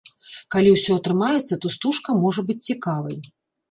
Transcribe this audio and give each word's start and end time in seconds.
Калі 0.55 0.69
ўсё 0.77 0.97
атрымаецца, 1.03 1.53
то 1.61 1.67
стужка 1.79 2.19
можа 2.25 2.49
быць 2.53 2.61
цікавай. 2.73 3.17